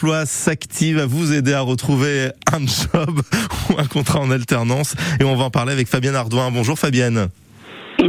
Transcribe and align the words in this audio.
Emploi 0.00 0.26
s'active 0.26 1.00
à 1.00 1.06
vous 1.06 1.32
aider 1.32 1.52
à 1.52 1.60
retrouver 1.60 2.28
un 2.52 2.60
job 2.60 3.20
ou 3.68 3.80
un 3.80 3.86
contrat 3.86 4.20
en 4.20 4.30
alternance. 4.30 4.94
Et 5.18 5.24
on 5.24 5.34
va 5.34 5.46
en 5.46 5.50
parler 5.50 5.72
avec 5.72 5.88
Fabienne 5.88 6.14
Ardouin. 6.14 6.52
Bonjour 6.52 6.78
Fabienne. 6.78 7.26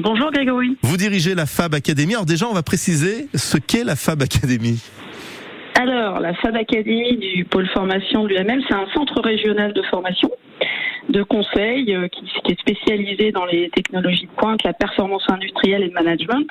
Bonjour 0.03 0.29
Grégory. 0.31 0.77
Vous 0.83 0.97
dirigez 0.97 1.33
la 1.33 1.47
Fab 1.47 1.73
Academy. 1.73 2.13
Alors 2.13 2.27
déjà, 2.27 2.45
on 2.47 2.53
va 2.53 2.61
préciser 2.61 3.27
ce 3.33 3.57
qu'est 3.57 3.83
la 3.83 3.95
Fab 3.95 4.21
Academy. 4.21 4.79
Alors, 5.81 6.19
la 6.19 6.35
Fab 6.35 6.55
Academy 6.55 7.17
du 7.17 7.43
pôle 7.45 7.67
formation 7.69 8.23
de 8.25 8.35
l'UML, 8.35 8.61
c'est 8.67 8.75
un 8.75 8.85
centre 8.93 9.19
régional 9.23 9.73
de 9.73 9.81
formation 9.89 10.29
de 11.09 11.23
conseil 11.23 11.93
euh, 11.93 12.07
qui, 12.07 12.51
est 12.51 12.59
spécialisé 12.59 13.31
dans 13.31 13.45
les 13.45 13.69
technologies 13.69 14.25
de 14.25 14.31
pointe, 14.37 14.63
la 14.63 14.73
performance 14.73 15.23
industrielle 15.27 15.83
et 15.83 15.87
le 15.87 15.93
management. 15.93 16.47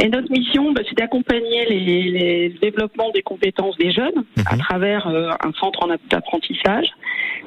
Et 0.00 0.08
notre 0.08 0.30
mission, 0.30 0.72
bah, 0.72 0.82
c'est 0.88 0.96
d'accompagner 0.96 1.66
les, 1.68 1.80
les, 1.80 2.48
le 2.48 2.58
développement 2.58 3.10
des 3.10 3.22
compétences 3.22 3.76
des 3.76 3.92
jeunes 3.92 4.24
à 4.46 4.54
mhm. 4.54 4.60
travers 4.60 5.06
euh, 5.08 5.30
un 5.44 5.52
centre 5.58 5.86
d'apprentissage, 6.10 6.86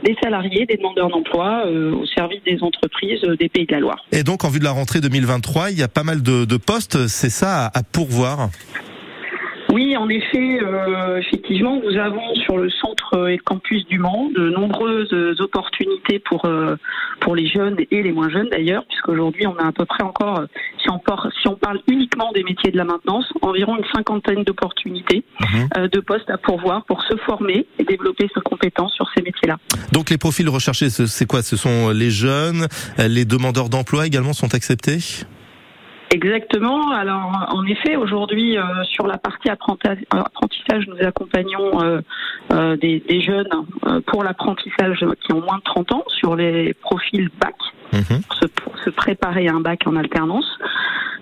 des 0.04 0.16
salariés, 0.22 0.66
des 0.66 0.78
demandeurs 0.78 1.10
d'emploi 1.10 1.64
euh, 1.66 1.94
au 1.94 2.06
service 2.06 2.44
des 2.44 2.62
entreprises 2.62 3.22
des 3.40 3.50
Pays 3.50 3.66
de 3.66 3.74
la 3.74 3.80
Loire. 3.80 4.06
Et 4.12 4.24
donc, 4.24 4.44
en 4.44 4.50
vue 4.50 4.60
de 4.60 4.66
la 4.66 4.72
rentrée 4.72 5.00
2023, 5.00 5.72
il 5.72 5.80
y 5.80 5.84
a 5.84 5.88
pas 5.88 6.04
mal 6.04 6.22
de, 6.22 6.46
de 6.46 6.58
postes, 6.58 7.08
c'est 7.08 7.30
ça 7.30 7.72
à 7.74 7.84
pourvoir? 7.84 8.50
Oui, 9.76 9.98
en 9.98 10.08
effet, 10.08 10.60
euh, 10.64 11.18
effectivement, 11.18 11.82
nous 11.84 11.98
avons 11.98 12.34
sur 12.36 12.58
le 12.58 12.70
centre 12.70 13.28
et 13.28 13.38
campus 13.38 13.86
du 13.88 14.00
Mans 14.00 14.30
de 14.34 14.50
nombreuses 14.50 15.14
opportunités 15.42 16.20
pour 16.20 16.46
euh, 16.46 16.78
pour 17.20 17.36
les 17.36 17.46
jeunes 17.46 17.76
et 17.92 18.02
les 18.02 18.14
moins 18.14 18.30
jeunes 18.30 18.48
d'ailleurs, 18.50 18.86
puisqu'aujourd'hui 18.86 19.46
on 19.48 19.58
a 19.58 19.68
à 19.68 19.74
peu 19.74 19.84
près 19.84 20.02
encore, 20.02 20.46
si 20.82 20.90
on, 20.90 21.00
parle, 21.00 21.30
si 21.42 21.50
on 21.50 21.58
parle 21.58 21.82
uniquement 21.88 22.32
des 22.32 22.44
métiers 22.44 22.72
de 22.72 22.78
la 22.78 22.86
maintenance, 22.86 23.26
environ 23.42 23.76
une 23.76 23.84
cinquantaine 23.94 24.46
d'opportunités 24.46 25.26
mhm. 25.42 25.68
euh, 25.78 25.88
de 25.90 26.00
postes 26.00 26.30
à 26.30 26.38
pourvoir 26.38 26.86
pour 26.86 27.04
se 27.04 27.18
former 27.26 27.68
et 27.78 27.84
développer 27.84 28.30
ses 28.34 28.42
compétences 28.42 28.94
sur 28.94 29.10
ces 29.14 29.24
métiers-là. 29.24 29.58
Donc 29.92 30.10
les 30.10 30.18
profils 30.18 30.48
recherchés, 30.48 30.90
c'est 30.90 31.26
quoi? 31.26 31.42
Ce 31.42 31.58
sont 31.58 31.90
les 31.90 32.12
jeunes, 32.12 32.68
les 32.98 33.26
demandeurs 33.26 33.68
d'emploi 33.68 34.08
également 34.08 34.32
sont 34.32 34.56
acceptés? 34.56 35.26
Exactement. 36.16 36.92
Alors, 36.92 37.30
en 37.50 37.66
effet, 37.66 37.98
aujourd'hui, 37.98 38.58
euh, 38.58 38.64
sur 38.86 39.06
la 39.06 39.18
partie 39.18 39.50
apprentissage, 39.50 40.88
nous 40.88 41.06
accompagnons 41.06 41.84
euh, 41.84 42.00
euh, 42.54 42.78
des, 42.78 43.20
jeunes 43.20 43.50
pour 44.08 44.24
l'apprentissage 44.24 45.06
qui 45.26 45.34
ont 45.34 45.42
moins 45.42 45.58
de 45.58 45.64
30 45.64 45.92
ans 45.92 46.04
sur 46.08 46.38
les 46.38 46.74
profils 46.74 47.30
bac, 47.42 47.56
mhm. 47.92 48.22
pour 48.56 48.78
se 48.80 48.90
préparer 48.92 49.50
à 49.50 49.56
un 49.56 49.60
bac 49.60 49.82
en 49.88 49.98
alternance. 49.98 50.50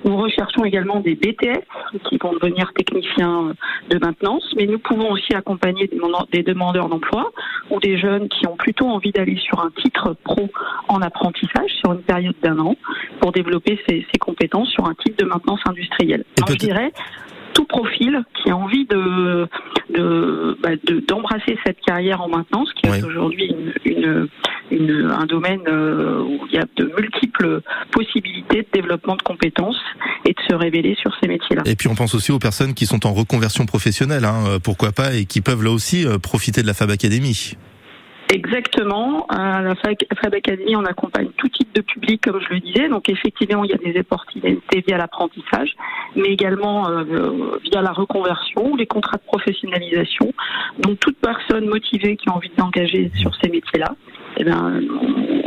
Nous 0.05 0.15
recherchons 0.15 0.63
également 0.63 0.99
des 0.99 1.15
BTS 1.15 1.63
qui 2.07 2.17
vont 2.17 2.33
devenir 2.33 2.71
techniciens 2.73 3.53
de 3.89 3.97
maintenance, 3.97 4.43
mais 4.55 4.67
nous 4.67 4.79
pouvons 4.79 5.09
aussi 5.11 5.33
accompagner 5.33 5.89
des 6.31 6.43
demandeurs 6.43 6.89
d'emploi 6.89 7.31
ou 7.69 7.79
des 7.79 7.97
jeunes 7.97 8.29
qui 8.29 8.47
ont 8.47 8.55
plutôt 8.55 8.87
envie 8.87 9.11
d'aller 9.11 9.37
sur 9.37 9.59
un 9.59 9.71
titre 9.81 10.15
pro 10.23 10.49
en 10.87 11.01
apprentissage 11.01 11.71
sur 11.79 11.93
une 11.93 12.01
période 12.01 12.35
d'un 12.41 12.59
an 12.59 12.75
pour 13.19 13.31
développer 13.31 13.79
ses, 13.87 14.05
compétences 14.19 14.69
sur 14.69 14.85
un 14.85 14.93
type 14.93 15.17
de 15.19 15.25
maintenance 15.25 15.59
industrielle. 15.65 16.23
je 16.47 16.55
dirais 16.55 16.91
tout 17.53 17.65
profil 17.65 18.23
qui 18.35 18.49
a 18.49 18.57
envie 18.57 18.85
de 18.85 19.47
bah, 20.61 20.69
d'embrasser 21.07 21.57
cette 21.65 21.79
carrière 21.81 22.21
en 22.21 22.29
maintenance, 22.29 22.71
qui 22.73 22.87
est 22.87 23.03
aujourd'hui 23.03 23.53
une, 23.85 24.27
un 24.79 25.25
domaine 25.25 25.61
euh, 25.67 26.21
où 26.21 26.39
il 26.47 26.55
y 26.55 26.57
a 26.57 26.65
de 26.75 26.91
multiples 26.97 27.61
possibilités 27.91 28.63
de 28.63 28.67
développement 28.73 29.15
de 29.15 29.21
compétences 29.21 29.79
et 30.25 30.31
de 30.31 30.39
se 30.49 30.55
révéler 30.55 30.95
sur 30.99 31.11
ces 31.21 31.27
métiers-là. 31.27 31.63
Et 31.65 31.75
puis 31.75 31.87
on 31.87 31.95
pense 31.95 32.15
aussi 32.15 32.31
aux 32.31 32.39
personnes 32.39 32.73
qui 32.73 32.85
sont 32.85 33.05
en 33.05 33.13
reconversion 33.13 33.65
professionnelle, 33.65 34.25
hein, 34.25 34.43
euh, 34.47 34.59
pourquoi 34.59 34.91
pas, 34.91 35.13
et 35.13 35.25
qui 35.25 35.41
peuvent 35.41 35.63
là 35.63 35.71
aussi 35.71 36.05
euh, 36.05 36.17
profiter 36.17 36.61
de 36.61 36.67
la 36.67 36.73
Fab 36.73 36.89
Academy. 36.89 37.55
Exactement. 38.33 39.27
À 39.27 39.61
la 39.61 39.75
Fab 39.75 40.33
Academy, 40.33 40.75
on 40.75 40.85
accompagne 40.85 41.27
tout 41.37 41.49
type 41.49 41.73
de 41.75 41.81
public, 41.81 42.21
comme 42.23 42.39
je 42.41 42.53
le 42.53 42.59
disais. 42.61 42.89
Donc 42.89 43.07
effectivement, 43.09 43.63
il 43.63 43.69
y 43.69 43.73
a 43.73 43.77
des 43.77 43.99
opportunités 43.99 44.83
via 44.87 44.97
l'apprentissage, 44.97 45.69
mais 46.15 46.29
également 46.29 46.87
via 47.63 47.81
la 47.83 47.91
reconversion 47.91 48.71
ou 48.71 48.77
les 48.77 48.87
contrats 48.87 49.17
de 49.17 49.23
professionnalisation. 49.27 50.33
Donc 50.79 50.99
toute 50.99 51.17
personne 51.17 51.67
motivée 51.67 52.15
qui 52.15 52.27
a 52.29 52.33
envie 52.33 52.49
de 52.49 52.55
s'engager 52.55 53.11
sur 53.19 53.35
ces 53.35 53.49
métiers-là, 53.49 53.93
eh 54.37 54.43
bien, 54.43 54.81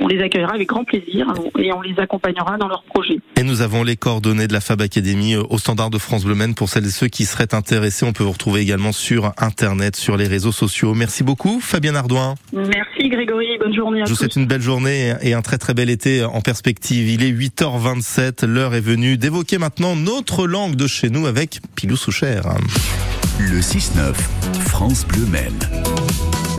on 0.07 0.09
les 0.09 0.23
accueillera 0.23 0.55
avec 0.55 0.69
grand 0.69 0.85
plaisir 0.85 1.27
et 1.59 1.73
on 1.73 1.81
les 1.81 1.99
accompagnera 1.99 2.57
dans 2.59 2.69
leurs 2.69 2.85
projets. 2.85 3.19
Et 3.37 3.43
nous 3.43 3.61
avons 3.61 3.83
les 3.83 3.97
coordonnées 3.97 4.47
de 4.47 4.53
la 4.53 4.61
Fab 4.61 4.81
Academy 4.81 5.35
euh, 5.35 5.43
au 5.51 5.59
standard 5.59 5.91
de 5.91 5.99
France 5.99 6.25
Bleu 6.25 6.37
pour 6.55 6.69
celles 6.69 6.87
et 6.87 6.91
ceux 6.91 7.09
qui 7.09 7.25
seraient 7.25 7.55
intéressés. 7.55 8.05
On 8.05 8.13
peut 8.13 8.23
vous 8.23 8.33
retrouver 8.33 8.61
également 8.61 8.93
sur 8.93 9.33
Internet, 9.39 9.97
sur 9.97 10.17
les 10.17 10.29
réseaux 10.29 10.53
sociaux. 10.53 10.95
Merci 10.95 11.25
beaucoup, 11.25 11.61
Fabien 11.61 11.95
Ardouin. 11.95 12.35
Merci 12.53 13.09
Grégory, 13.09 13.59
bonne 13.59 13.75
journée 13.75 14.03
à 14.03 14.05
Je 14.05 14.11
vous 14.11 14.17
souhaite 14.17 14.37
une 14.37 14.47
belle 14.47 14.61
journée 14.61 15.15
et 15.23 15.35
un 15.35 15.43
très 15.43 15.59
très 15.59 15.75
bel 15.75 15.91
été 15.91 16.25
en 16.25 16.41
perspective. 16.41 17.09
Il 17.09 17.25
est 17.25 17.33
8h27, 17.33 18.47
l'heure 18.47 18.75
est 18.75 18.81
venue 18.81 19.17
d'évoquer 19.17 19.59
maintenant 19.59 19.97
notre 19.97 20.47
langue 20.47 20.77
de 20.77 20.87
chez 20.87 21.11
nous 21.11 21.27
avec 21.27 21.61
Pilou 21.75 21.97
Souchère. 21.97 22.45
Le 23.41 23.61
6-9, 23.61 24.15
France 24.61 25.07
Bleu 25.07 25.27
Maine. 25.27 26.26